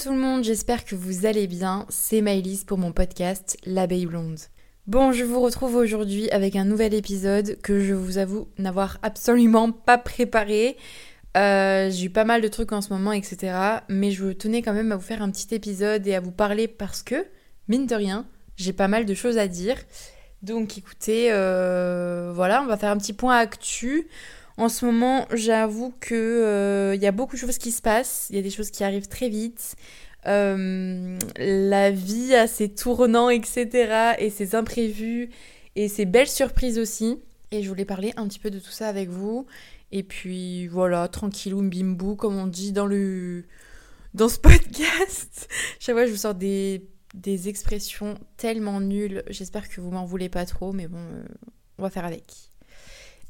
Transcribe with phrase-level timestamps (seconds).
[0.00, 1.84] Tout le monde, j'espère que vous allez bien.
[1.90, 4.38] C'est Maëlys pour mon podcast L'abeille blonde.
[4.86, 9.70] Bon, je vous retrouve aujourd'hui avec un nouvel épisode que je vous avoue n'avoir absolument
[9.70, 10.78] pas préparé.
[11.36, 13.54] Euh, j'ai eu pas mal de trucs en ce moment, etc.
[13.90, 16.68] Mais je tenais quand même à vous faire un petit épisode et à vous parler
[16.68, 17.26] parce que,
[17.68, 18.24] mine de rien,
[18.56, 19.76] j'ai pas mal de choses à dire.
[20.40, 24.08] Donc écoutez, euh, voilà, on va faire un petit point actu.
[24.62, 28.28] En ce moment, j'avoue que il euh, y a beaucoup de choses qui se passent,
[28.30, 29.74] il y a des choses qui arrivent très vite.
[30.28, 34.14] Euh, la vie a ses tournants, etc.
[34.20, 35.30] et ses imprévus
[35.74, 37.18] et ses belles surprises aussi.
[37.50, 39.46] Et je voulais parler un petit peu de tout ça avec vous.
[39.90, 43.42] Et puis voilà, tranquillou, bimbou, comme on dit dans le
[44.14, 45.48] dans ce podcast.
[45.80, 49.24] Chaque fois, je vous sors des, des expressions tellement nulles.
[49.26, 51.24] J'espère que vous m'en voulez pas trop, mais bon, euh,
[51.78, 52.51] on va faire avec.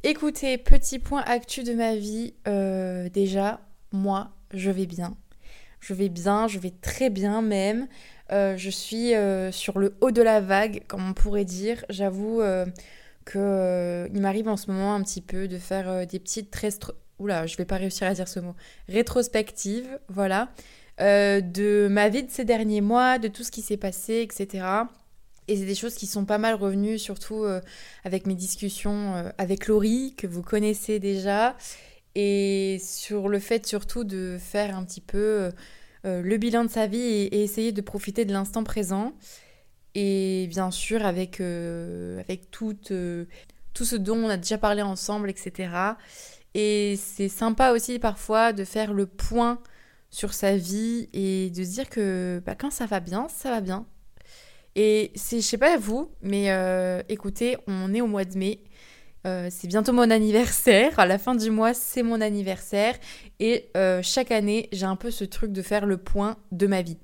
[0.05, 2.35] Écoutez, petit point actu de ma vie.
[2.49, 3.61] Euh, déjà,
[3.93, 5.17] moi, je vais bien.
[5.79, 7.87] Je vais bien, je vais très bien même.
[8.33, 11.85] Euh, je suis euh, sur le haut de la vague, comme on pourrait dire.
[11.89, 12.43] J'avoue
[13.25, 16.53] que il m'arrive en ce moment un petit peu de faire des petites
[17.21, 18.57] Oula, je vais pas réussir à dire ce mot.
[18.89, 20.49] Rétrospectives, voilà.
[20.99, 24.65] de ma vie de ces derniers mois, de tout ce qui s'est passé, etc.
[25.49, 27.61] Et c'est des choses qui sont pas mal revenues, surtout euh,
[28.05, 31.57] avec mes discussions euh, avec Laurie, que vous connaissez déjà,
[32.15, 35.51] et sur le fait surtout de faire un petit peu
[36.05, 39.15] euh, le bilan de sa vie et, essayer de profiter de l'instant présent.
[39.95, 42.75] Et bien sûr avec, avec tout,
[43.75, 45.69] tout ce dont on a déjà parlé ensemble, etc.
[46.55, 49.61] Et c'est sympa aussi parfois de faire le point
[50.11, 53.61] sur sa vie et de se dire que bah, quand ça va bien, ça va
[53.61, 53.87] bien.
[54.75, 58.61] Et c'est, je sais pas vous, mais euh, écoutez, on est au mois de mai.
[59.27, 60.99] Euh, c'est bientôt mon anniversaire.
[60.99, 62.97] À la fin du mois, c'est mon anniversaire.
[63.39, 66.83] Et euh, chaque année, j'ai un peu ce truc de faire le point de ma
[66.83, 66.99] vie.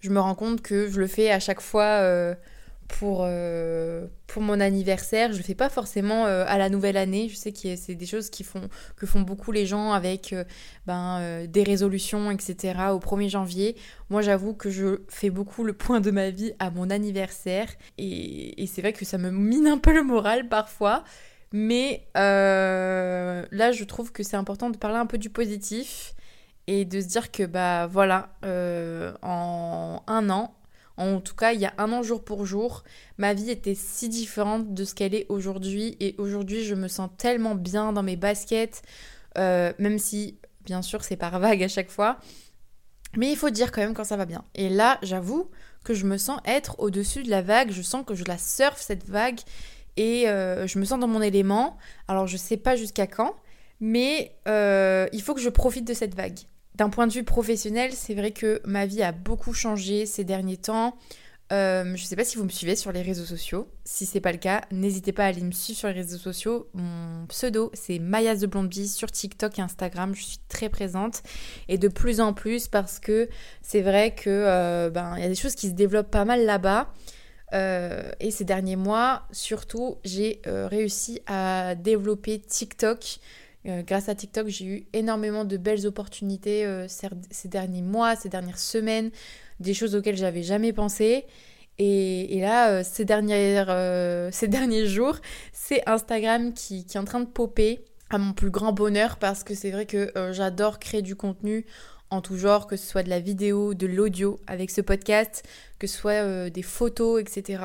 [0.00, 2.34] Je me rends compte que je le fais à chaque fois
[2.86, 5.32] pour, euh, pour mon anniversaire.
[5.32, 7.28] Je le fais pas forcément euh, à la nouvelle année.
[7.28, 10.44] Je sais que c'est des choses qui font, que font beaucoup les gens avec euh,
[10.86, 12.74] ben, des résolutions, etc.
[12.92, 13.76] au 1er janvier.
[14.10, 17.68] Moi, j'avoue que je fais beaucoup le point de ma vie à mon anniversaire.
[17.98, 21.04] Et, et c'est vrai que ça me mine un peu le moral parfois.
[21.52, 26.14] Mais là, je trouve que c'est important de parler un peu du positif
[26.66, 28.30] et de se dire que, bah voilà,
[29.22, 30.56] en un an,
[30.96, 32.82] en tout cas, il y a un an jour pour jour,
[33.18, 35.96] ma vie était si différente de ce qu'elle est aujourd'hui.
[36.00, 38.82] Et aujourd'hui, je me sens tellement bien dans mes baskets,
[39.36, 42.18] euh, même si, bien sûr, c'est par vague à chaque fois.
[43.16, 44.44] Mais il faut dire quand même quand ça va bien.
[44.54, 45.50] Et là, j'avoue
[45.84, 47.70] que je me sens être au-dessus de la vague.
[47.70, 49.40] Je sens que je la surfe, cette vague.
[49.96, 51.76] Et euh, je me sens dans mon élément.
[52.08, 53.34] Alors, je sais pas jusqu'à quand.
[53.80, 56.38] Mais euh, il faut que je profite de cette vague.
[56.76, 60.58] D'un point de vue professionnel, c'est vrai que ma vie a beaucoup changé ces derniers
[60.58, 60.98] temps.
[61.50, 63.66] Euh, je ne sais pas si vous me suivez sur les réseaux sociaux.
[63.86, 66.68] Si c'est pas le cas, n'hésitez pas à aller me suivre sur les réseaux sociaux.
[66.74, 70.14] Mon pseudo, c'est Mayas de Blondie sur TikTok et Instagram.
[70.14, 71.22] Je suis très présente
[71.68, 73.30] et de plus en plus parce que
[73.62, 76.92] c'est vrai que euh, ben y a des choses qui se développent pas mal là-bas.
[77.54, 83.18] Euh, et ces derniers mois, surtout, j'ai réussi à développer TikTok.
[83.66, 88.28] Euh, grâce à TikTok, j'ai eu énormément de belles opportunités euh, ces derniers mois, ces
[88.28, 89.10] dernières semaines,
[89.60, 91.24] des choses auxquelles j'avais jamais pensé.
[91.78, 92.82] Et, là, euh,
[94.30, 95.16] ces, derniers jours,
[95.52, 99.42] c'est Instagram qui, qui, est en train de popper à mon plus grand bonheur parce
[99.42, 101.66] que c'est vrai que j'adore créer du contenu
[102.08, 105.42] en tout genre, que ce soit de la vidéo, de l'audio avec ce podcast,
[105.80, 107.64] que ce soit des photos, etc.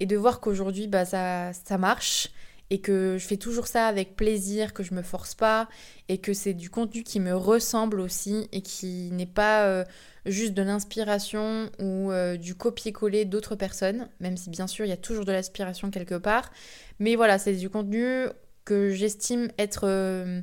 [0.00, 2.30] Et de voir qu'aujourd'hui, bah, ça, ça marche
[2.70, 5.68] et que je fais toujours ça avec plaisir, que je me force pas
[6.08, 9.84] et que c'est du contenu qui me ressemble aussi et qui n'est pas euh,
[10.24, 14.92] juste de l'inspiration ou euh, du copier-coller d'autres personnes, même si bien sûr il y
[14.92, 16.50] a toujours de l'aspiration quelque part.
[16.98, 18.26] Mais voilà, c'est du contenu
[18.64, 20.40] que j'estime être euh,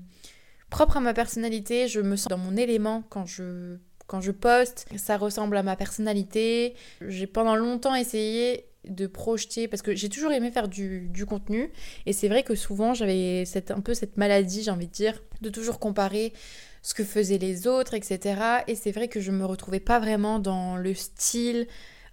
[0.70, 3.78] propre à ma personnalité, je me sens dans mon élément quand je
[4.08, 6.76] quand je poste, ça ressemble à ma personnalité.
[7.02, 11.72] J'ai pendant longtemps essayé de projeter parce que j'ai toujours aimé faire du, contenu.
[12.06, 15.50] Et c'est vrai que souvent j'avais un peu cette maladie j'ai envie de dire de
[15.50, 16.34] toujours comparer
[16.82, 20.40] ce que faisaient les autres etc et c'est vrai que je me retrouvais pas vraiment
[20.40, 21.68] dans le style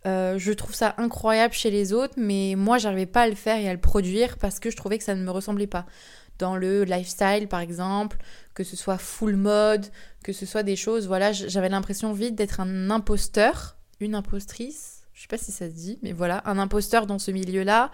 [0.07, 3.59] euh, je trouve ça incroyable chez les autres mais moi j'arrivais pas à le faire
[3.59, 5.87] et à le produire parce que je trouvais que ça ne me ressemblait pas.
[6.39, 8.17] Dans le lifestyle par exemple
[8.55, 9.87] que ce soit full mode
[10.23, 15.25] que ce soit des choses voilà j'avais l'impression vite d'être un imposteur une impostrice je
[15.25, 17.91] sais pas si ça se dit, mais voilà, un imposteur dans ce milieu-là.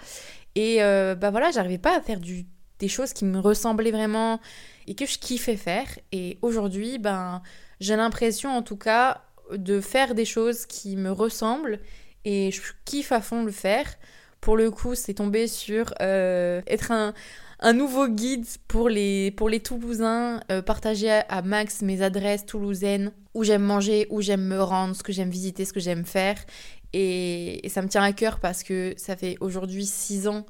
[0.55, 4.39] Et euh, bah voilà, j'arrivais pas à faire des choses qui me ressemblaient vraiment
[4.87, 5.89] et que je kiffais faire.
[6.13, 7.43] Et aujourd'hui, ben,
[7.81, 11.81] j'ai l'impression en tout cas de faire des choses qui me ressemblent
[12.25, 13.87] et je kiffe à fond le faire.
[14.41, 19.59] Pour le coup, c'est tombé sur euh, être un, nouveau guide pour les, pour les
[19.59, 24.95] Toulousains, euh, partager à, Max mes adresses toulousaines, où j'aime manger, où j'aime me rendre,
[24.95, 26.37] ce que j'aime visiter, ce que j'aime faire.
[26.99, 30.47] Et, ça me tient à cœur parce que ça fait aujourd'hui 6 ans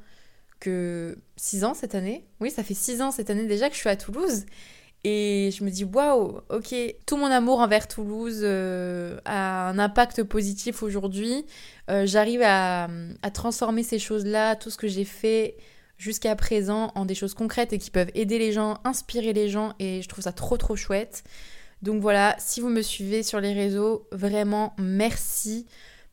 [0.61, 1.19] que...
[1.37, 2.25] 6 ans cette année?
[2.41, 4.45] Oui, ça fait 6 ans cette année déjà que je suis à Toulouse.
[5.03, 10.23] Et je me dis, waouh, ok, tout mon amour envers Toulouse euh, a un impact
[10.23, 11.45] positif aujourd'hui.
[11.91, 12.89] Euh, j'arrive à,
[13.35, 15.57] transformer ces choses-là, tout ce que j'ai fait
[15.99, 19.75] jusqu'à présent, en des choses concrètes et qui peuvent aider les gens, inspirer les gens.
[19.81, 21.25] Et je trouve ça trop, trop chouette.
[21.83, 25.67] Donc voilà, si vous me suivez sur les réseaux, vraiment merci.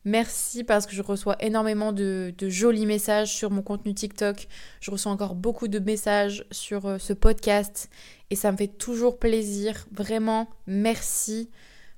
[0.04, 4.48] Merci parce que je reçois énormément de, jolis messages sur mon contenu TikTok.
[4.80, 7.88] Je reçois encore beaucoup de messages sur euh, ce podcast
[8.30, 9.86] et ça me fait toujours plaisir.
[9.92, 11.48] Vraiment, merci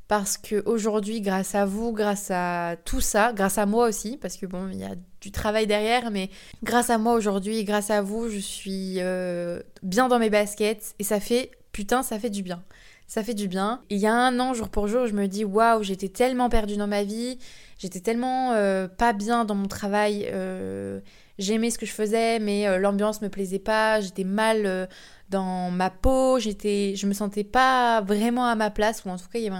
[0.06, 4.36] parce que aujourd'hui, grâce à vous, grâce à tout ça, grâce à moi aussi, parce
[4.36, 6.30] que bon, il y a du travail derrière, mais
[6.62, 11.04] grâce à moi aujourd'hui grâce à vous, je suis euh, bien dans mes baskets et
[11.04, 12.62] ça fait, putain, ça fait du bien.
[13.06, 13.82] Ça fait du bien.
[13.90, 16.48] Et il y a un an, jour pour jour, je me dis, waouh, j'étais tellement
[16.48, 17.38] perdue dans ma vie
[17.78, 20.28] J'étais tellement euh, pas bien dans mon travail.
[20.32, 21.00] Euh,
[21.38, 24.00] j'aimais ce que je faisais, mais euh, l'ambiance me plaisait pas.
[24.00, 24.88] J'étais mal
[25.28, 26.38] dans ma peau.
[26.38, 29.04] J'étais, je me sentais pas vraiment à ma place.
[29.04, 29.56] Ou en tout cas, il y avait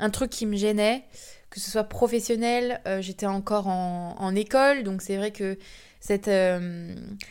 [0.00, 1.04] un, truc qui me gênait,
[1.50, 2.80] que ce soit professionnel.
[3.00, 5.56] j'étais encore en, école, donc c'est vrai que
[6.00, 6.30] cette,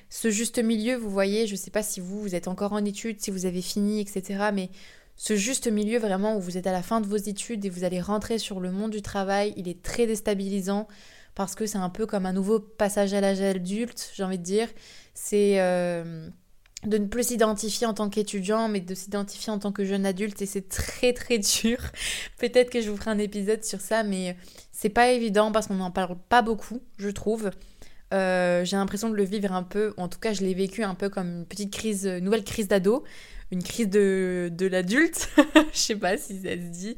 [0.09, 3.19] ce juste milieu, vous voyez, je sais pas si vous, vous êtes encore en études,
[3.19, 4.51] si vous avez fini, etc.
[4.53, 4.69] Mais
[5.19, 7.83] ce juste milieu vraiment où vous êtes à la fin de vos études et vous
[7.83, 10.87] allez rentrer sur le monde du travail, il est très déstabilisant
[11.35, 14.43] parce que c'est un peu comme un nouveau passage à l'âge adulte, j'ai envie de
[14.43, 14.69] dire.
[15.13, 16.29] C'est euh,
[16.85, 20.41] de ne plus s'identifier en tant qu'étudiant, mais de s'identifier en tant que jeune adulte
[20.41, 21.79] et c'est très très dur.
[22.37, 24.37] Peut-être que je vous ferai un épisode sur ça, mais
[24.71, 27.51] c'est pas évident parce qu'on n'en parle pas beaucoup, je trouve.
[28.13, 30.95] Euh, j'ai l'impression de le vivre un peu, en tout cas je l'ai vécu un
[30.95, 33.03] peu comme une petite crise, nouvelle crise d'ado,
[33.51, 35.29] une crise de, de l'adulte.
[35.73, 36.97] Je sais pas si ça se dit.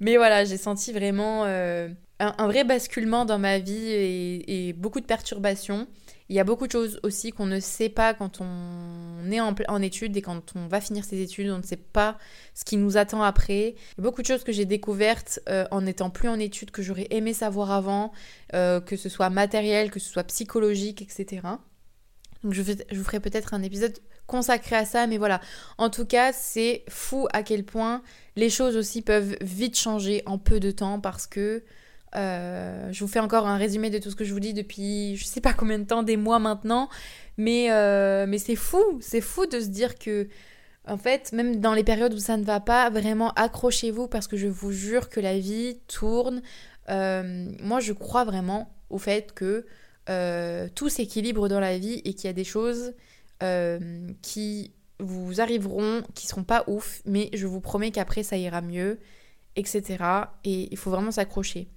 [0.00, 1.88] Mais voilà, j'ai senti vraiment euh,
[2.18, 5.86] un, vrai basculement dans ma vie et, beaucoup de perturbations.
[6.28, 9.82] Il y a beaucoup de choses aussi qu'on ne sait pas quand on est en,
[9.82, 12.18] études et quand on va finir ses études, on ne sait pas
[12.54, 13.74] ce qui nous attend après.
[13.98, 17.34] Beaucoup de choses que j'ai découvertes euh, en n'étant plus en études que j'aurais aimé
[17.34, 18.12] savoir avant,
[18.54, 21.42] euh, que ce soit matériel, que ce soit psychologique, etc.
[22.44, 25.40] Donc je, je vous ferai peut-être un épisode consacré à ça, mais voilà.
[25.78, 28.02] En tout cas, c'est fou à quel point
[28.36, 31.62] les choses aussi peuvent vite changer en peu de temps parce que
[32.14, 35.16] euh, je vous fais encore un résumé de tout ce que je vous dis depuis
[35.16, 36.88] je sais pas combien de temps, des mois maintenant,
[37.36, 40.28] mais, euh, mais c'est fou, c'est fou de se dire que
[40.86, 44.36] en fait, même dans les périodes où ça ne va pas, vraiment accrochez-vous parce que
[44.36, 46.42] je vous jure que la vie tourne.
[46.90, 49.64] Euh, moi, je crois vraiment au fait que
[50.74, 52.94] tout s'équilibre dans la vie et qu'il y a des choses
[54.22, 58.98] qui vous arriveront, qui seront pas ouf, mais je vous promets qu'après ça ira mieux,
[59.56, 59.98] etc.
[60.44, 61.68] Et il faut vraiment s'accrocher.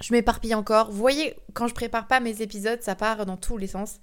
[0.00, 0.90] Je m'éparpille encore.
[0.90, 4.00] Vous voyez, quand je prépare pas mes épisodes, ça part dans tous les sens.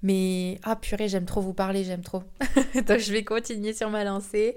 [0.00, 2.22] Mais ah purée, j'aime trop vous parler, j'aime trop.
[2.86, 4.54] donc je vais continuer sur ma lancée.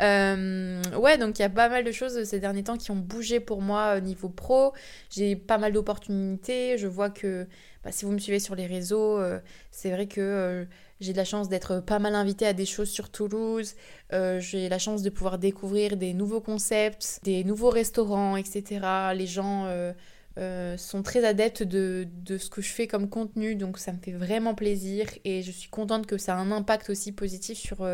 [0.00, 2.96] Euh, ouais, donc il y a pas mal de choses ces derniers temps qui ont
[2.96, 4.72] bougé pour moi au niveau pro.
[5.10, 6.78] J'ai pas mal d'opportunités.
[6.78, 7.46] Je vois que
[7.84, 9.40] bah, si vous me suivez sur les réseaux, euh,
[9.70, 10.66] c'est vrai que
[11.00, 13.74] j'ai de la chance d'être pas mal invitée à des choses sur Toulouse.
[14.12, 18.80] Euh, j'ai la chance de pouvoir découvrir des nouveaux concepts, des nouveaux restaurants, etc.
[19.14, 19.92] Les gens euh,
[20.38, 24.12] euh, sont très adeptes de, ce que je fais comme contenu, donc ça me fait
[24.12, 27.86] vraiment plaisir et je suis contente que ça a un impact aussi positif sur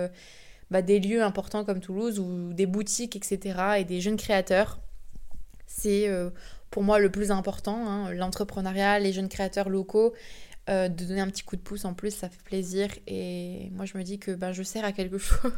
[0.70, 3.58] bah, des lieux importants comme Toulouse ou des boutiques, etc.
[3.78, 4.80] et des jeunes créateurs.
[5.66, 6.08] C'est
[6.70, 10.14] pour moi le plus important, hein, l'entrepreneuriat, les jeunes créateurs locaux.
[10.70, 12.88] Euh, de donner un petit coup de pouce en plus, ça fait plaisir.
[13.06, 15.52] Et moi, je me dis que ben, je sers à quelque chose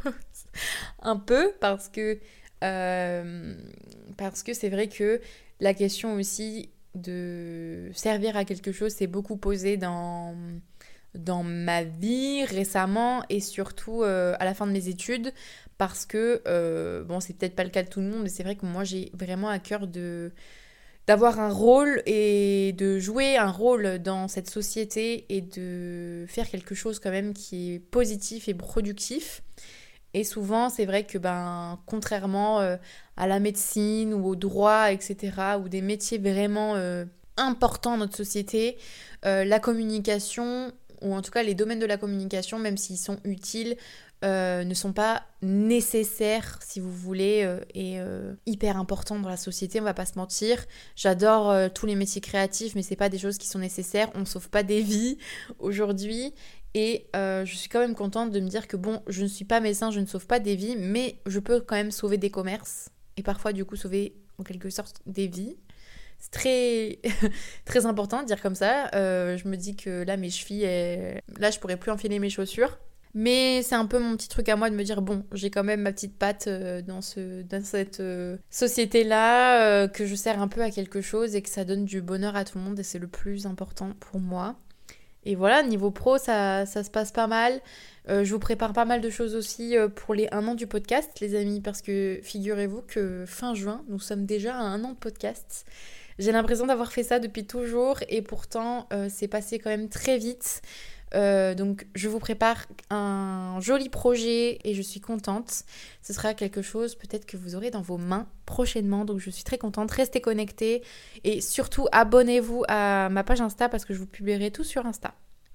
[1.01, 2.19] un peu parce que
[2.65, 3.55] euh,
[4.17, 5.21] parce que c'est vrai que
[5.61, 10.35] la question aussi de servir à quelque chose s'est beaucoup posée dans
[11.15, 15.33] dans ma vie récemment et surtout euh, à la fin de mes études
[15.79, 16.43] parce que
[17.07, 18.85] bon c'est peut-être pas le cas de tout le monde mais c'est vrai que moi
[18.85, 20.33] j'ai vraiment à cœur de
[21.07, 26.75] d'avoir un rôle et de jouer un rôle dans cette société et de faire quelque
[26.75, 29.43] chose quand même qui est positif et productif.
[30.15, 32.77] Et souvent, c'est vrai que, ben, contrairement euh,
[33.17, 35.33] à la médecine ou au droit, etc.,
[35.63, 37.05] ou des métiers vraiment euh,
[37.37, 38.79] importants dans notre société,
[39.27, 40.73] euh, la communication,
[41.03, 43.77] ou en tout cas les domaines de la communication, même s'ils sont utiles,
[44.25, 49.37] euh, ne sont pas nécessaires, si vous voulez, euh, et euh, hyper importants dans la
[49.37, 50.65] société, on va pas se mentir.
[50.95, 54.11] J'adore tous les métiers créatifs, mais c'est pas des choses qui sont nécessaires.
[54.15, 55.19] On sauve pas des vies
[55.59, 56.33] aujourd'hui.
[56.73, 59.61] Et je suis quand même contente de me dire que bon, je ne suis pas
[59.61, 62.91] médecin, je ne sauve pas des vies, mais je peux quand même sauver des commerces.
[63.17, 65.57] Et parfois, du coup, sauver en quelque sorte des vies.
[66.19, 66.99] C'est très,
[67.67, 68.89] très important de dire comme ça.
[68.93, 72.79] je me dis que là, mes chevilles, là, je pourrais plus enfiler mes chaussures.
[73.19, 75.65] Mais c'est un peu mon petit truc à moi de me dire bon, j'ai quand
[75.65, 80.39] même ma petite patte euh, dans, ce, dans cette euh, société-là, euh, que je sers
[80.39, 82.79] un peu à quelque chose et que ça donne du bonheur à tout le monde
[82.79, 84.57] et c'est le plus important pour moi.
[85.25, 87.63] Et voilà, niveau pro, ça, ça se passe pas mal.
[88.07, 91.35] je vous prépare pas mal de choses aussi pour les un an du podcast, les
[91.35, 95.65] amis, parce que figurez-vous que fin juin, nous sommes déjà à un an de podcast.
[96.19, 100.63] J'ai l'impression d'avoir fait ça depuis toujours et pourtant c'est passé quand même très vite.
[101.15, 105.63] Euh, donc je vous prépare un joli projet et je suis contente.
[106.03, 109.05] Ce sera quelque chose peut-être que vous aurez dans vos mains prochainement.
[109.05, 109.91] Donc je suis très contente.
[109.91, 110.83] Restez connectés
[111.25, 115.15] et surtout abonnez-vous à ma page Insta parce que je vous publierai tout sur Insta.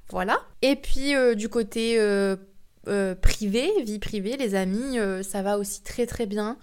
[0.10, 0.40] Voilà.
[0.62, 2.36] Et puis euh, du côté euh,
[3.22, 6.58] privé, vie privée, les amis, ça va aussi très très bien.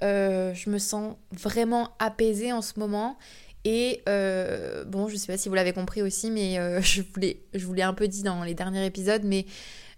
[0.00, 3.18] je me sens vraiment apaisée en ce moment
[3.64, 7.74] et euh, bon, je sais pas si vous l'avez compris aussi, mais euh, je vous
[7.74, 9.46] l'ai un peu dit dans les derniers épisodes, mais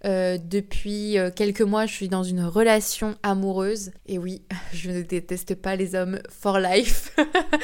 [0.05, 3.93] euh, depuis quelques mois, je suis dans une relation amoureuse.
[4.07, 4.43] Et oui,
[4.73, 7.17] je ne déteste pas les hommes for life.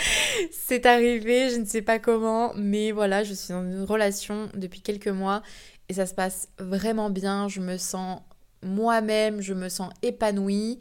[0.50, 4.80] C'est arrivé, je ne sais pas comment, mais voilà, je suis dans une relation depuis
[4.80, 5.42] quelques mois
[5.90, 7.48] et ça se passe vraiment bien.
[7.48, 8.20] Je me sens
[8.62, 10.78] moi-même, je me sens épanouie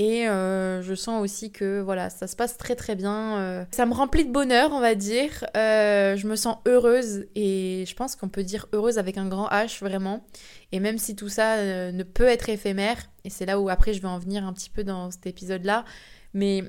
[0.00, 3.36] et euh, je sens aussi que voilà, ça se passe très très bien.
[3.36, 3.64] Euh.
[3.70, 5.44] ça me remplit de bonheur, on va dire.
[5.58, 9.48] Euh, je me sens heureuse et je pense qu'on peut dire heureuse avec un grand
[9.48, 10.24] H vraiment.
[10.72, 14.00] Et même si tout ça ne peut être éphémère, et c'est là où après je
[14.00, 15.84] vais en venir un petit peu dans cet épisode-là,
[16.32, 16.64] mais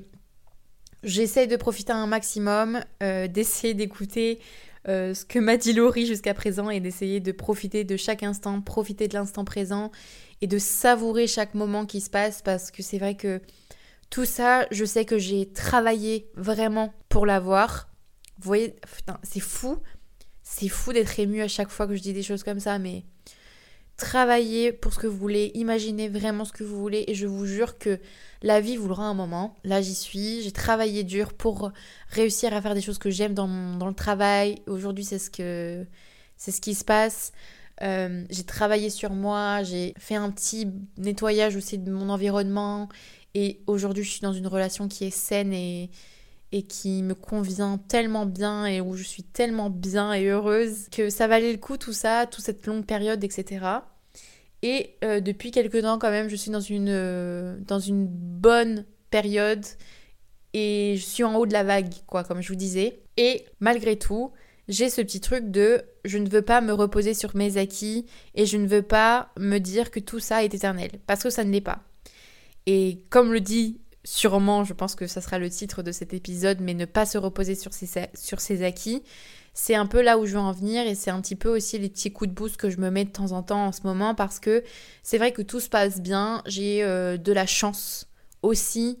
[1.02, 4.40] j'essaye de profiter un maximum, d'essayer d'écouter
[4.86, 9.08] ce que m'a dit Laurie jusqu'à présent et d'essayer de profiter de chaque instant, profiter
[9.08, 9.90] de l'instant présent
[10.40, 13.40] et de savourer chaque moment qui se passe parce que c'est vrai que
[14.10, 17.88] tout ça, je sais que j'ai travaillé vraiment pour l'avoir.
[18.38, 18.76] Vous voyez,
[19.22, 19.78] c'est fou.
[20.42, 23.04] C'est fou d'être ému à chaque fois que je dis des choses comme ça, mais
[23.96, 27.46] travaillez pour ce que vous voulez, imaginez vraiment ce que vous voulez et je vous
[27.46, 28.00] jure que
[28.42, 29.56] la vie vous le rend un moment.
[29.64, 30.42] Là, j'y suis.
[30.42, 31.72] J'ai travaillé dur pour
[32.08, 34.62] réussir à faire des choses que j'aime dans, le travail.
[34.66, 35.86] Aujourd'hui, c'est ce que
[36.36, 37.32] ce qui se passe.
[37.82, 40.68] Euh, j'ai travaillé sur moi, j'ai fait un petit
[40.98, 42.88] nettoyage aussi de mon environnement.
[43.34, 45.90] Et aujourd'hui, je suis dans une relation qui est saine et,
[46.52, 51.08] et qui me convient tellement bien et où je suis tellement bien et heureuse que
[51.08, 53.64] ça valait le coup tout ça, toute cette longue période, etc.
[54.62, 58.84] Et euh, depuis quelques temps quand même, je suis dans une, euh, dans une bonne
[59.10, 59.64] période
[60.52, 63.00] et je suis en haut de la vague, quoi, comme je vous disais.
[63.16, 64.32] Et malgré tout,
[64.68, 68.46] j'ai ce petit truc de je ne veux pas me reposer sur mes acquis et
[68.46, 71.50] je ne veux pas me dire que tout ça est éternel parce que ça ne
[71.50, 71.80] l'est pas.
[72.66, 76.58] Et comme le dit sûrement, je pense que ça sera le titre de cet épisode,
[76.60, 79.02] mais ne pas se reposer sur ses, sur acquis,
[79.54, 81.78] c'est un peu là où je veux en venir et c'est un petit peu aussi
[81.78, 83.82] les petits coups de boost que je me mets de temps en temps en ce
[83.82, 84.64] moment parce que
[85.02, 88.08] c'est vrai que tout se passe bien, j'ai euh, de la chance
[88.42, 88.98] aussi.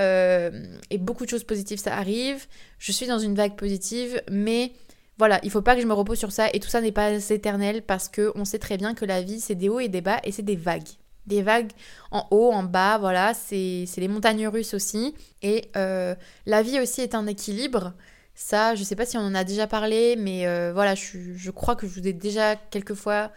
[0.00, 0.50] Euh,
[0.90, 2.46] et beaucoup de choses positives ça arrive.
[2.78, 4.72] Je suis dans une vague positive, mais
[5.16, 7.12] voilà, il faut pas que je me repose sur ça et tout ça n'est pas
[7.30, 10.00] éternel parce que on sait très bien que la vie c'est des hauts et des
[10.02, 10.88] bas et c'est des vagues.
[11.26, 11.72] Des vagues
[12.10, 15.14] en haut, en bas, voilà, c'est les montagnes russes aussi.
[15.42, 16.14] Et euh,
[16.46, 17.94] la vie aussi est un équilibre.
[18.34, 21.76] Ça, je sais pas si on en a déjà parlé, mais euh, voilà, je, crois
[21.76, 23.30] que je vous ai déjà quelquefois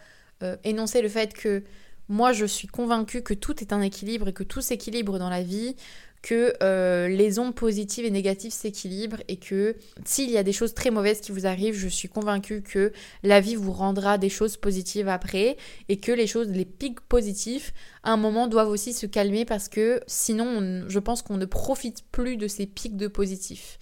[0.43, 1.63] euh, énoncé le fait que
[2.09, 5.43] moi je suis convaincue que tout est un équilibre et que tout s'équilibre dans la
[5.43, 5.75] vie
[6.21, 10.73] que euh, les ondes positives et négatives s'équilibrent et que s'il y a des choses
[10.73, 12.91] très mauvaises qui vous arrivent, je suis convaincue que
[13.23, 15.57] la vie vous rendra des choses positives après
[15.89, 19.69] et que les choses, les pics positifs, à un moment doivent aussi se calmer parce
[19.69, 23.79] que sinon, je pense qu'on ne profite plus de ces pics de positifs.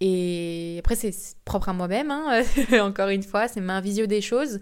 [0.00, 1.14] Et après, c'est
[1.44, 2.42] propre à moi-même, hein,
[2.80, 4.58] encore une fois, c'est ma vision des choses.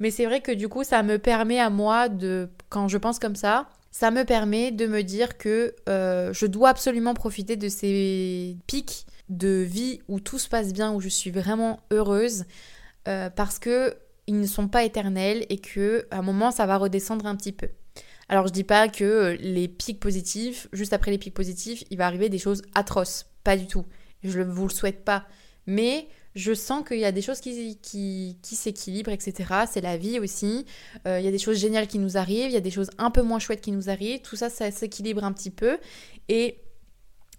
[0.00, 3.18] Mais c'est vrai que du coup, ça me permet à moi de, quand je pense
[3.18, 7.68] comme ça, ça me permet de me dire que euh, je dois absolument profiter de
[7.68, 12.44] ces pics de vie où tout se passe bien, où je suis vraiment heureuse,
[13.08, 16.76] euh, parce que ils ne sont pas éternels et que à un moment ça va
[16.76, 17.68] redescendre un petit peu.
[18.28, 21.96] Alors je dis pas que euh, les pics positifs, juste après les pics positifs, il
[21.96, 23.86] va arriver des choses atroces, pas du tout.
[24.22, 25.26] Je ne vous le souhaite pas,
[25.66, 29.54] mais je sens qu'il y a des choses qui, qui, qui s'équilibrent, etc.
[29.70, 30.66] C'est la vie aussi.
[31.06, 32.90] Euh, il y a des choses géniales qui nous arrivent, il y a des choses
[32.96, 34.20] un peu moins chouettes qui nous arrivent.
[34.22, 35.78] Tout ça, ça s'équilibre un petit peu.
[36.28, 36.60] Et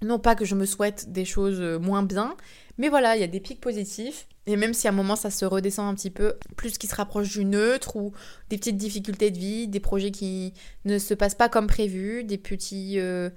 [0.02, 2.36] non pas que je me souhaite des choses euh, moins bien,
[2.78, 4.28] mais voilà, il y a des pics positifs.
[4.46, 6.96] Et même si à un moment ça se redescend un petit peu, plus qui se
[6.96, 8.12] rapproche du neutre ou
[8.50, 10.54] des petites difficultés de vie, des projets qui
[10.86, 13.30] ne se passent pas comme prévu, des petits euh,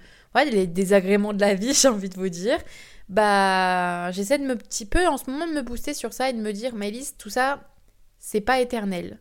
[0.67, 2.59] désagréments de la vie, j'ai envie de vous dire,
[3.13, 6.33] bah j'essaie de me petit peu en ce moment de me booster sur ça et
[6.33, 7.61] de me dire Maëlys, tout ça
[8.19, 9.19] c'est pas éternel.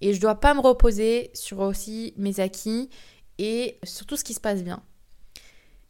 [0.00, 2.88] Et je dois pas me reposer sur aussi mes acquis
[3.38, 4.82] et sur tout ce qui se passe bien.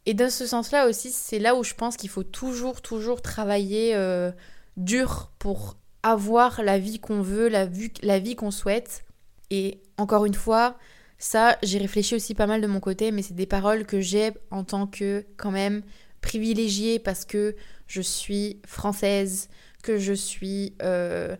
[0.05, 3.95] Et dans ce sens-là aussi, c'est là où je pense qu'il faut toujours, toujours travailler
[3.95, 4.31] euh,
[4.77, 7.67] dur pour avoir la vie qu'on veut, la,
[8.01, 9.05] la vie qu'on souhaite.
[9.51, 10.77] Et encore une fois,
[11.19, 14.31] ça, j'ai réfléchi aussi pas mal de mon côté, mais c'est des paroles que j'ai
[14.49, 15.83] en tant que quand même
[16.21, 17.55] privilégiée parce que
[17.87, 19.49] je suis française,
[19.83, 21.35] que je suis euh,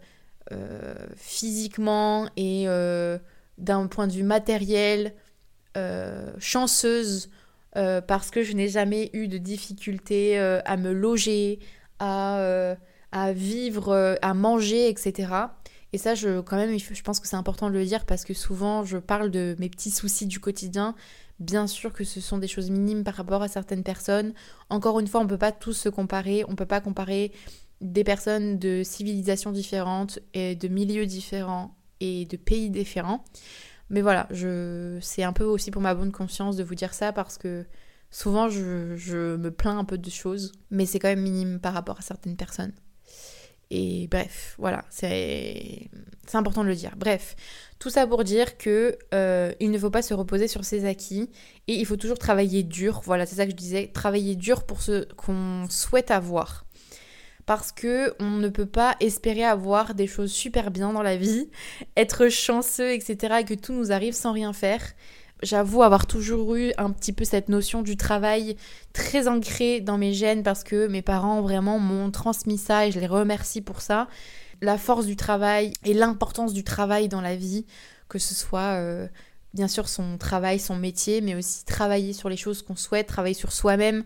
[0.52, 2.66] euh, physiquement et
[3.58, 5.14] d'un point de vue matériel
[6.40, 7.30] chanceuse
[7.78, 11.60] euh, parce que je n'ai jamais eu de difficulté euh, à me loger,
[12.00, 12.76] à, euh,
[13.12, 15.28] à vivre, à manger, etc.
[15.92, 18.34] Et ça, je, quand même, je pense que c'est important de le dire parce que
[18.34, 20.96] souvent, je parle de mes petits soucis du quotidien.
[21.40, 24.34] Bien sûr que ce sont des choses minimes par rapport à certaines personnes.
[24.70, 26.44] Encore une fois, on ne peut pas tous se comparer.
[26.48, 27.32] On ne peut pas comparer
[27.82, 33.24] des personnes de civilisations différentes et de milieux différents et de pays différents.
[33.90, 35.00] Mais voilà, je...
[35.02, 37.66] c'est un peu aussi pour ma bonne conscience de vous dire ça parce que
[38.12, 41.74] souvent je, je me plains un peu de choses, mais c'est quand même minime par
[41.74, 42.74] rapport à certaines personnes.
[43.72, 45.90] Et bref, voilà, c'est
[46.34, 46.96] important de le dire.
[46.98, 47.36] Bref,
[47.78, 51.30] tout ça pour dire que euh, il ne faut pas se reposer sur ses acquis
[51.68, 53.02] et il faut toujours travailler dur.
[53.06, 56.66] Voilà, c'est ça que je disais, travailler dur pour ce qu'on souhaite avoir
[57.50, 61.50] parce que on ne peut pas espérer avoir des choses super bien dans la vie,
[61.98, 63.38] être chanceux, etc.
[63.40, 64.84] et que tout nous arrive sans rien faire.
[65.42, 68.58] J'avoue avoir toujours eu un petit peu cette notion du travail
[68.92, 73.00] très ancrée dans mes gènes parce que mes parents vraiment m'ont transmis ça et je
[73.00, 74.10] les remercie pour ça.
[74.62, 77.66] La force du travail et l'importance du travail dans la vie,
[78.10, 79.08] que ce soit euh,
[79.54, 83.34] bien sûr son travail, son métier, mais aussi travailler sur les choses qu'on souhaite, travailler
[83.34, 84.04] sur soi-même,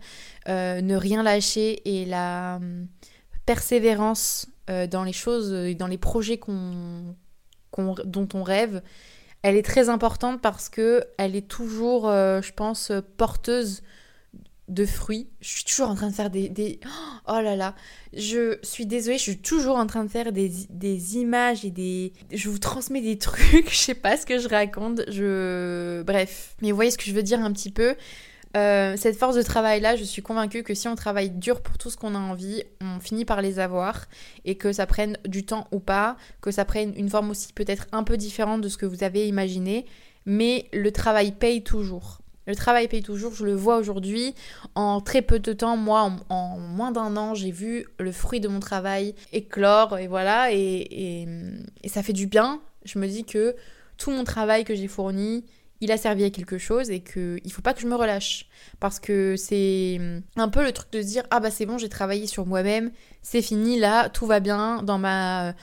[0.48, 2.60] euh, ne rien lâcher et la
[3.44, 7.16] persévérance euh, dans les choses et dans les projets qu'on,
[7.76, 8.82] dont on rêve,
[9.44, 13.82] elle est très importante parce que elle est toujours, euh, je pense, porteuse
[14.68, 15.28] de fruits.
[15.42, 16.80] Je suis toujours en train de faire des,
[17.28, 17.74] Oh là là,
[18.14, 22.14] je suis désolée, je suis toujours en train de faire des, des images et des...
[22.32, 26.02] Je vous transmets des trucs, je sais pas ce que je raconte, je...
[26.04, 27.96] Bref, mais vous voyez ce que je veux dire un petit peu?
[28.56, 31.90] Euh, cette force de travail-là, je suis convaincue que si on travaille dur pour tout
[31.90, 34.06] ce qu'on a envie, on finit par les avoir
[34.44, 37.86] et que ça prenne du temps ou pas, que ça prenne une forme aussi peut-être
[37.92, 39.86] un peu différente de ce que vous avez imaginé,
[40.24, 42.20] mais le travail paye toujours.
[42.46, 44.34] Le travail paye toujours, je le vois aujourd'hui.
[44.74, 48.48] En très peu de temps, moi, en, moins d'un an, j'ai vu le fruit de
[48.48, 51.26] mon travail éclore, et voilà, et,
[51.82, 52.60] et ça fait du bien.
[52.84, 53.56] Je me dis que
[53.96, 55.44] tout mon travail que j'ai fourni,
[55.80, 58.46] il a servi à quelque chose et qu'il ne faut pas que je me relâche.
[58.80, 60.00] Parce que c'est
[60.36, 62.90] un peu le truc de se dire Ah bah c'est bon, j'ai travaillé sur moi-même,
[63.22, 65.54] c'est fini, là, tout va bien dans ma,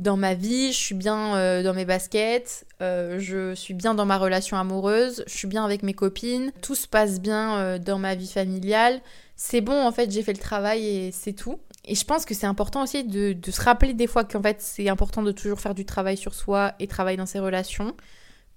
[0.00, 4.06] dans ma vie, je suis bien euh, dans mes baskets, euh, je suis bien dans
[4.06, 7.98] ma relation amoureuse, je suis bien avec mes copines, tout se passe bien euh, dans
[7.98, 9.00] ma vie familiale.
[9.36, 11.60] C'est bon, en fait, j'ai fait le travail et c'est tout.
[11.84, 14.60] Et je pense que c'est important aussi de, de se rappeler des fois qu'en fait,
[14.60, 17.94] c'est important de toujours faire du travail sur soi et travailler dans ses relations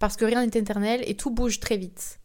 [0.04, 2.20] parce que rien n'est éternel et tout bouge très vite.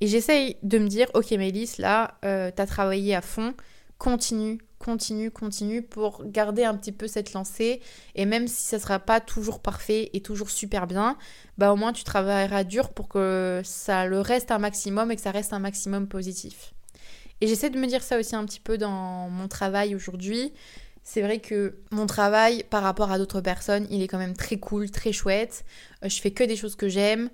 [0.00, 3.52] Et j'essaye de me dire, ok Mélisse, là, euh, t'as travaillé à fond,
[3.98, 7.80] continue, continue, continue pour garder un petit peu cette lancée.
[8.14, 11.18] Et même si ça sera pas toujours parfait et toujours super bien,
[11.58, 15.22] bah au moins tu travailleras dur pour que ça le reste un maximum et que
[15.22, 16.74] ça reste un maximum positif.
[17.40, 20.52] Et j'essaie de me dire ça aussi un petit peu dans mon travail aujourd'hui
[21.02, 24.58] c'est vrai que mon travail par rapport à d'autres personnes, il est quand même très
[24.58, 25.64] cool, très chouette.
[26.04, 27.30] Euh, je fais que des choses que j'aime.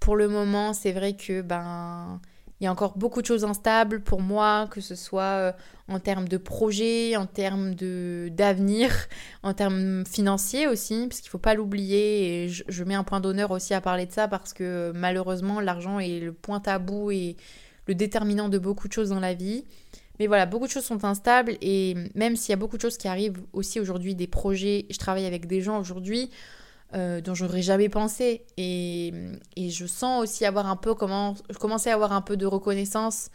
[0.00, 2.20] Pour le moment, c'est vrai que ben
[2.60, 5.52] il y a encore beaucoup de choses instables pour moi, que ce soit euh,
[5.88, 8.90] en termes de projet, en termes de d'avenir,
[9.42, 12.44] en termes financiers aussi, parce qu'il faut pas l'oublier.
[12.44, 15.60] Et je, je, mets un point d'honneur aussi à parler de ça parce que malheureusement,
[15.60, 17.36] l'argent est le point tabou et
[17.86, 19.64] le déterminant de beaucoup de choses dans la vie.
[20.18, 22.96] Mais voilà, beaucoup de choses sont instables et même s'il y a beaucoup de choses
[22.96, 26.30] qui arrivent aussi aujourd'hui, des projets, je travaille avec des gens aujourd'hui
[26.94, 29.12] euh, dont j'aurais jamais pensé et,
[29.56, 32.46] et, je sens aussi avoir un peu comment, je commençais à avoir un peu de
[32.46, 33.30] reconnaissance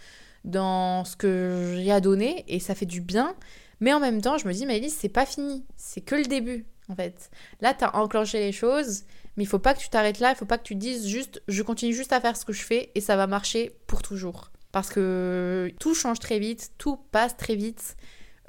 [0.45, 3.35] dans ce que j'ai à donner et ça fait du bien
[3.81, 5.65] Mais en même temps, je me dis, Maëlys, c'est pas fini.
[5.75, 7.29] C'est que le début, en fait.
[7.61, 9.03] Là, tu as enclenché les choses,
[9.35, 10.31] mais il faut pas que tu t'arrêtes là.
[10.31, 12.63] Il faut pas que tu dises juste, je continue juste à faire ce que je
[12.63, 14.51] fais et ça va marcher pour toujours.
[14.71, 17.95] Parce que tout change très vite, tout passe très vite.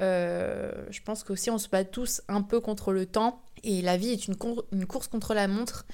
[0.01, 3.99] Euh, je pense qu'aussi on se bat tous un peu contre le temps et la
[3.99, 4.37] vie est une,
[4.87, 5.87] course contre la montre.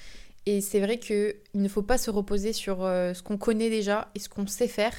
[0.45, 4.09] Et c'est vrai qu'il ne faut pas se reposer sur euh, ce qu'on connaît déjà
[4.15, 4.93] et ce qu'on sait faire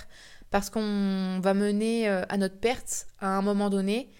[0.50, 4.10] parce qu'on va mener euh, à notre perte à un moment donné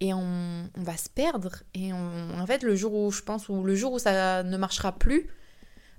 [0.00, 1.62] et on, va se perdre.
[1.74, 4.92] Et en fait, le jour où je pense, ou le jour où ça ne marchera
[4.92, 5.26] plus,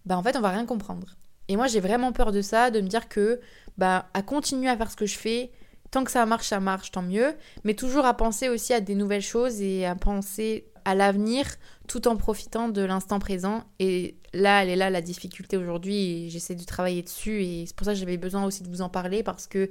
[0.05, 1.15] bah en fait, on va rien comprendre.
[1.47, 3.39] Et moi, j'ai vraiment peur de ça, de me dire que,
[3.77, 5.51] bah, à continuer à faire ce que je fais,
[5.91, 7.33] tant que ça marche, ça marche, tant mieux.
[7.63, 11.45] Mais toujours à penser aussi à des nouvelles choses et à penser à l'avenir
[11.87, 13.63] tout en profitant de l'instant présent.
[13.79, 17.43] Et là, elle est là la difficulté aujourd'hui j'essaie de travailler dessus.
[17.43, 19.69] Et c'est pour ça que j'avais besoin aussi de vous en parler parce que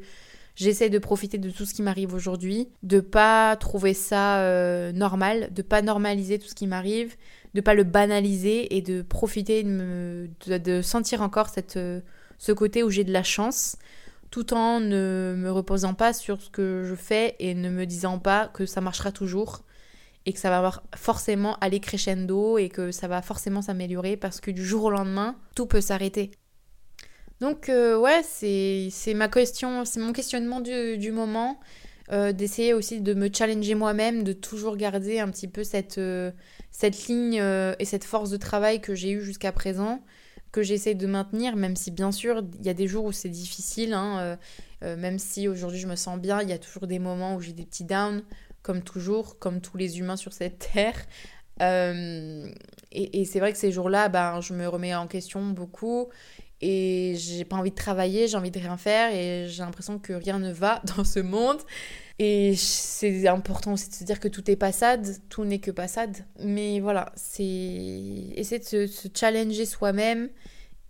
[0.57, 5.51] J'essaie de profiter de tout ce qui m'arrive aujourd'hui, de pas trouver ça euh, normal,
[5.53, 7.15] de pas normaliser tout ce qui m'arrive,
[7.57, 12.01] de pas le banaliser et de profiter de, de, sentir encore cette, euh,
[12.39, 13.77] ce côté où j'ai de la chance,
[14.31, 18.19] tout en ne me reposant pas sur ce que je fais et ne me disant
[18.19, 19.63] pas que ça marchera toujours
[20.27, 24.51] et que ça va forcément aller crescendo et que ça va forcément s'améliorer parce que
[24.51, 26.33] du jour au lendemain, tout peut s'arrêter.
[27.41, 31.59] Donc euh, ouais, c'est ma question, c'est mon questionnement du, moment,
[32.13, 36.31] euh, d'essayer aussi de me challenger moi-même, de toujours garder un petit peu cette, euh,
[36.71, 37.43] cette ligne
[37.79, 40.03] et cette force de travail que j'ai eue jusqu'à présent,
[40.53, 43.29] que j'essaie de maintenir, même si bien sûr il y a des jours où c'est
[43.29, 44.39] difficile, hein,
[44.83, 47.53] même si aujourd'hui je me sens bien, il y a toujours des moments où j'ai
[47.53, 48.23] des petits downs,
[48.63, 51.07] comme toujours, comme tous les humains sur cette terre.
[51.61, 56.09] et, et c'est vrai que ces jours-là, ben, je me remets en question beaucoup
[56.61, 60.13] et j'ai pas envie de travailler, j'ai envie de rien faire et j'ai l'impression que
[60.13, 61.59] rien ne va dans ce monde.
[62.19, 66.17] Et c'est important aussi de se dire que tout est passade, tout n'est que passade.
[66.41, 70.31] Mais voilà, c'est essayer de se, challenger soi-même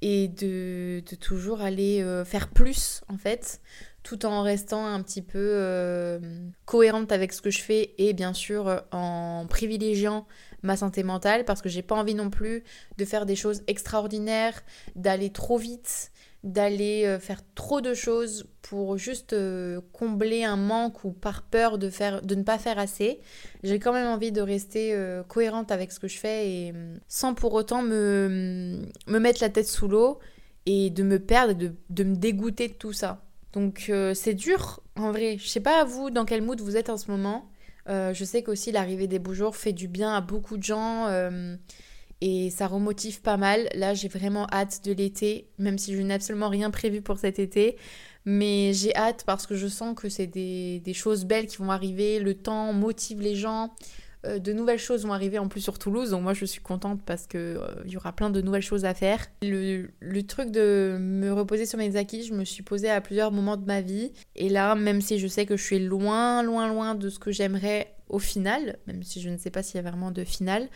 [0.03, 3.61] et de, toujours aller euh, faire plus en fait,
[4.07, 6.21] tout en restant un petit peu euh,
[6.65, 10.29] cohérente avec ce que je fais et bien sûr en privilégiant
[10.63, 12.63] ma santé mentale parce que j'ai pas envie non plus
[12.99, 14.63] de faire des choses extraordinaires,
[14.95, 16.13] d'aller trop vite,
[16.45, 21.77] d'aller euh, faire trop de choses pour juste euh, combler un manque ou par peur
[21.77, 23.21] de, faire, de ne pas faire assez.
[23.65, 26.75] J'ai quand même envie de rester euh, cohérente avec ce que je fais et
[27.09, 30.21] sans pour autant me, me mettre la tête sous l'eau
[30.65, 33.26] et de me perdre et de, de me dégoûter de tout ça.
[33.57, 35.39] Donc c'est dur en vrai.
[35.39, 37.51] Je sais pas vous dans quel mood vous êtes en ce moment.
[37.89, 41.07] Euh, je sais qu'aussi l'arrivée des beaux jours fait du bien à beaucoup de gens
[41.07, 41.57] euh,
[42.21, 43.69] et ça remotive pas mal.
[43.75, 47.39] Là, j'ai vraiment hâte de l'été, même si je n'ai absolument rien prévu pour cet
[47.39, 47.77] été.
[48.25, 52.19] Mais j'ai hâte parce que je sens que c'est des, choses belles qui vont arriver.
[52.19, 53.73] Le temps motive les gens.
[54.27, 57.01] Euh, de nouvelles choses vont arriver en plus sur Toulouse, donc moi je suis contente
[57.05, 59.27] parce que euh, y aura plein de nouvelles choses à faire.
[59.43, 59.89] Le,
[60.23, 63.65] truc de me reposer sur mes acquis, je me suis posée à plusieurs moments de
[63.65, 67.09] ma vie, et là, même si je sais que je suis loin, loin, loin de
[67.09, 70.11] ce que j'aimerais au final, même si je ne sais pas s'il y a vraiment
[70.11, 70.69] de final,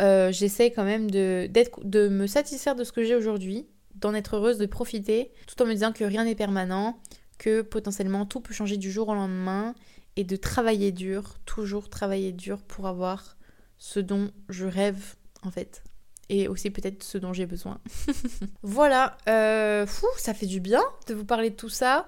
[0.00, 1.48] euh, j'essaie quand même de,
[1.84, 5.66] de me satisfaire de ce que j'ai aujourd'hui, d'en être heureuse, de profiter, tout en
[5.66, 6.98] me disant que rien n'est permanent,
[7.38, 9.74] que potentiellement tout peut changer du jour au lendemain
[10.20, 13.38] et de travailler dur, toujours travailler dur pour avoir
[13.78, 15.82] ce dont je rêve en fait.
[16.28, 17.80] Et aussi peut-être ce dont j'ai besoin.
[18.62, 22.06] voilà, euh, fou, ça fait du bien de vous parler de tout ça.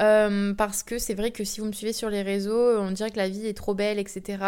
[0.00, 3.10] Euh, parce que c'est vrai que si vous me suivez sur les réseaux, on dirait
[3.10, 4.42] que la vie est trop belle, etc.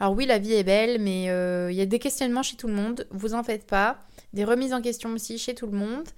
[0.00, 2.68] Alors oui, la vie est belle, mais euh, il y a des questionnements chez tout
[2.68, 3.98] le monde, vous en faites pas.
[4.32, 6.08] Des remises en question aussi chez tout le monde.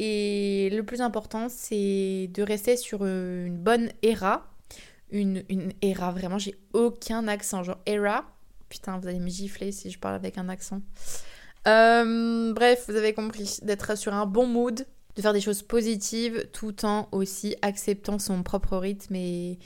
[0.00, 4.46] Et le plus important, c'est de rester sur une bonne era,
[5.10, 6.10] une, une era.
[6.10, 7.62] Vraiment, j'ai aucun accent.
[7.62, 8.24] Genre, era.
[8.68, 10.82] Putain, vous allez me gifler si je parle avec un accent.
[11.66, 13.58] Euh, bref, vous avez compris.
[13.62, 18.42] D'être sur un bon mood, de faire des choses positives tout en aussi acceptant son
[18.42, 19.58] propre rythme et,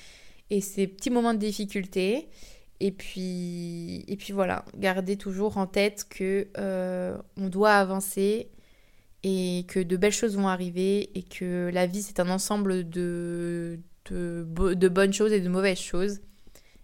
[0.60, 2.28] ses petits moments de difficulté.
[2.80, 8.50] Et puis, et puis voilà, garder toujours en tête que euh, on doit avancer
[9.22, 13.78] et que de belles choses vont arriver et que la vie c'est un ensemble de,
[14.10, 16.20] de, bonnes choses et de mauvaises choses,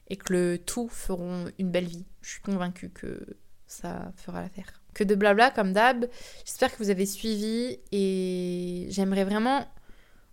[0.09, 2.07] et que le tout feront une belle vie.
[2.23, 3.21] Je suis convaincue que
[3.67, 4.81] ça fera l'affaire.
[4.95, 6.07] Que de blabla comme d'hab,
[6.45, 9.67] j'espère que vous avez suivi et j'aimerais vraiment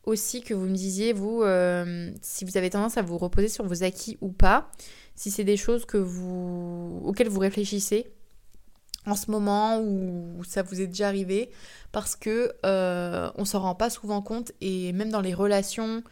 [0.05, 3.65] aussi que vous me disiez, vous, euh, si vous avez tendance à vous reposer sur
[3.65, 4.69] vos acquis ou pas,
[5.15, 8.07] si c'est des choses que vous, auxquelles vous réfléchissez
[9.05, 11.49] en ce moment ou ça vous est déjà arrivé,
[11.91, 16.03] parce que euh, on s'en rend pas souvent compte et même dans les relations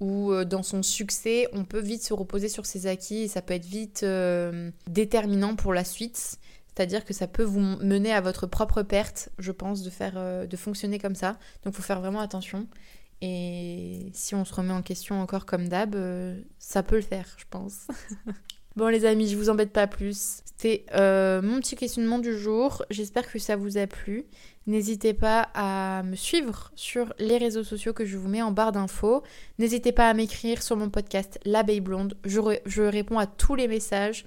[0.00, 3.42] ou euh, dans son succès, on peut vite se reposer sur ses acquis et ça
[3.42, 6.38] peut être vite euh, déterminant pour la suite.
[6.68, 10.46] C'est-à-dire que ça peut vous mener à votre propre perte, je pense, de, faire, euh,
[10.46, 11.38] de fonctionner comme ça.
[11.64, 12.66] Donc il faut faire vraiment attention.
[13.22, 15.96] Et si on se remet en question encore comme d'hab,
[16.58, 17.86] ça peut le faire, je pense.
[18.76, 20.42] Bon les amis, je vous embête pas plus.
[20.56, 22.82] C'était euh, mon petit questionnement du jour.
[22.88, 24.24] J'espère que ça vous a plu.
[24.66, 28.72] N'hésitez pas à me suivre sur les réseaux sociaux que je vous mets en barre
[28.72, 29.22] d'infos.
[29.58, 32.16] N'hésitez pas à m'écrire sur mon podcast L'abeille blonde.
[32.24, 34.24] Je, je réponds à tous les messages.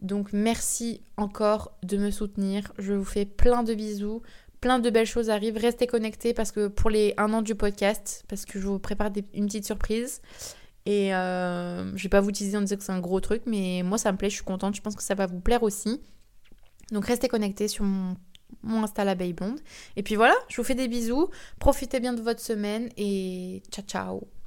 [0.00, 2.72] Donc merci encore de me soutenir.
[2.78, 4.20] Je vous fais plein de bisous.
[4.60, 5.56] Plein de belles choses arrivent.
[5.56, 9.10] Restez connectés parce que pour les un an du podcast, parce que je vous prépare
[9.32, 10.20] une petite surprise.
[10.84, 13.82] Et euh, je vais pas vous utiliser en disant que c'est un gros truc, mais
[13.84, 16.00] moi ça me plaît, je suis contente, je pense que ça va vous plaire aussi.
[16.90, 18.16] Donc restez connectés sur mon,
[18.64, 19.60] Insta l'abeille blonde.
[19.96, 23.84] Et puis voilà, je vous fais des bisous, profitez bien de votre semaine et ciao
[23.84, 24.41] ciao